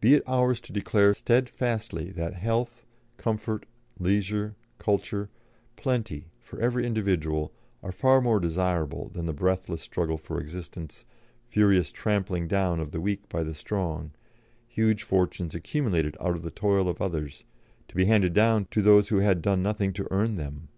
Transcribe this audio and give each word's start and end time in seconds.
Be 0.00 0.14
it 0.14 0.22
ours 0.26 0.62
to 0.62 0.72
declare 0.72 1.12
steadfastly 1.12 2.10
that 2.12 2.32
health, 2.32 2.86
comfort, 3.18 3.66
leisure, 3.98 4.56
culture, 4.78 5.28
plenty 5.76 6.30
for 6.40 6.58
every 6.58 6.86
individual 6.86 7.52
are 7.82 7.92
far 7.92 8.22
more 8.22 8.40
desirable 8.40 9.10
than 9.10 9.30
breathless 9.32 9.82
struggle 9.82 10.16
for 10.16 10.40
existence, 10.40 11.04
furious 11.44 11.92
trampling 11.92 12.48
down 12.48 12.80
of 12.80 12.92
the 12.92 13.00
weak 13.02 13.28
by 13.28 13.42
the 13.42 13.52
strong, 13.52 14.12
huge 14.66 15.02
fortunes 15.02 15.54
accumulated 15.54 16.16
out 16.18 16.34
of 16.34 16.40
the 16.40 16.50
toil 16.50 16.88
of 16.88 17.02
others, 17.02 17.44
to 17.88 17.94
be 17.94 18.06
handed 18.06 18.32
down 18.32 18.64
to 18.70 18.80
those 18.80 19.10
who 19.10 19.18
had 19.18 19.42
done 19.42 19.62
nothing 19.62 19.92
to 19.92 20.08
earn 20.10 20.36
them. 20.36 20.68